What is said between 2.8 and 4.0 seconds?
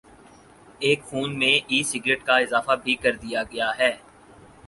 بھی کر دیا گیا ہے